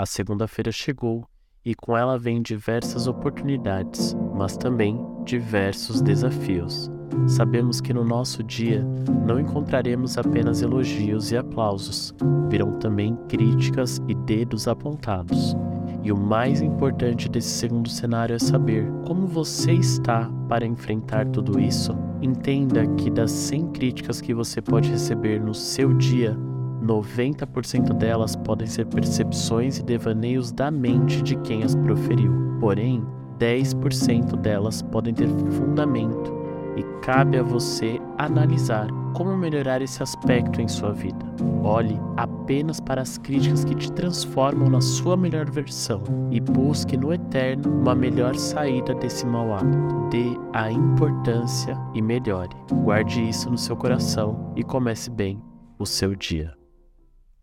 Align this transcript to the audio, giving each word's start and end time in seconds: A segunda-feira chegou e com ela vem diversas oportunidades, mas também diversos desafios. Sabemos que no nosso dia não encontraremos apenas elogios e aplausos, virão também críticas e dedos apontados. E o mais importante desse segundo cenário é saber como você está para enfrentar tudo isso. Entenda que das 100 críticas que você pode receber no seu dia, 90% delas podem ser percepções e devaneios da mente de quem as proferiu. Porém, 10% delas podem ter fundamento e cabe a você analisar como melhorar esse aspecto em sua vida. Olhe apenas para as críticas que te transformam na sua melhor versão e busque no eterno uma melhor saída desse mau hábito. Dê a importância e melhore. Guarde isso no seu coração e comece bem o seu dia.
A 0.00 0.06
segunda-feira 0.06 0.72
chegou 0.72 1.26
e 1.62 1.74
com 1.74 1.94
ela 1.94 2.18
vem 2.18 2.40
diversas 2.40 3.06
oportunidades, 3.06 4.16
mas 4.34 4.56
também 4.56 4.98
diversos 5.26 6.00
desafios. 6.00 6.90
Sabemos 7.26 7.82
que 7.82 7.92
no 7.92 8.02
nosso 8.02 8.42
dia 8.42 8.82
não 9.26 9.38
encontraremos 9.38 10.16
apenas 10.16 10.62
elogios 10.62 11.32
e 11.32 11.36
aplausos, 11.36 12.14
virão 12.48 12.78
também 12.78 13.14
críticas 13.28 14.00
e 14.08 14.14
dedos 14.14 14.66
apontados. 14.66 15.54
E 16.02 16.10
o 16.10 16.16
mais 16.16 16.62
importante 16.62 17.28
desse 17.28 17.50
segundo 17.50 17.90
cenário 17.90 18.34
é 18.34 18.38
saber 18.38 18.90
como 19.06 19.26
você 19.26 19.72
está 19.72 20.30
para 20.48 20.64
enfrentar 20.64 21.26
tudo 21.26 21.60
isso. 21.60 21.94
Entenda 22.22 22.86
que 22.94 23.10
das 23.10 23.32
100 23.32 23.72
críticas 23.72 24.22
que 24.22 24.32
você 24.32 24.62
pode 24.62 24.88
receber 24.90 25.38
no 25.38 25.52
seu 25.52 25.92
dia, 25.92 26.38
90% 26.82 27.92
delas 27.94 28.36
podem 28.36 28.66
ser 28.66 28.86
percepções 28.86 29.78
e 29.78 29.82
devaneios 29.82 30.52
da 30.52 30.70
mente 30.70 31.22
de 31.22 31.36
quem 31.36 31.62
as 31.62 31.74
proferiu. 31.74 32.32
Porém, 32.60 33.04
10% 33.38 34.36
delas 34.36 34.82
podem 34.82 35.14
ter 35.14 35.28
fundamento 35.28 36.40
e 36.76 36.82
cabe 37.02 37.38
a 37.38 37.42
você 37.42 38.00
analisar 38.18 38.88
como 39.14 39.36
melhorar 39.36 39.82
esse 39.82 40.02
aspecto 40.02 40.60
em 40.60 40.68
sua 40.68 40.92
vida. 40.92 41.18
Olhe 41.62 42.00
apenas 42.16 42.80
para 42.80 43.02
as 43.02 43.18
críticas 43.18 43.64
que 43.64 43.74
te 43.74 43.90
transformam 43.92 44.70
na 44.70 44.80
sua 44.80 45.16
melhor 45.16 45.50
versão 45.50 46.02
e 46.30 46.40
busque 46.40 46.96
no 46.96 47.12
eterno 47.12 47.70
uma 47.80 47.94
melhor 47.94 48.34
saída 48.36 48.94
desse 48.94 49.26
mau 49.26 49.52
hábito. 49.52 50.08
Dê 50.10 50.36
a 50.52 50.70
importância 50.70 51.76
e 51.94 52.00
melhore. 52.00 52.56
Guarde 52.84 53.28
isso 53.28 53.50
no 53.50 53.58
seu 53.58 53.76
coração 53.76 54.52
e 54.56 54.62
comece 54.62 55.10
bem 55.10 55.42
o 55.78 55.86
seu 55.86 56.14
dia. 56.14 56.59